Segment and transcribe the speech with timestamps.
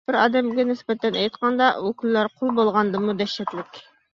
[0.09, 3.83] بىر ئادەمگە نىسبەتەن ئېيتقاندا، ئۇ كۈنلەر قۇل بولغاندىنمۇ دەھشەتلىك.